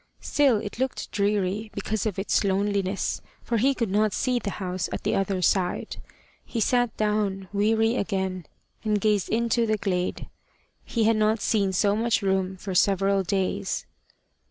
[0.21, 4.89] Still it looked dreary because of its loneliness, for he could not see the house
[4.91, 5.97] at the other side.
[6.43, 8.47] He sat down, weary again,
[8.83, 10.27] and gazed into the glade.
[10.83, 13.85] He had not seen so much room for several days.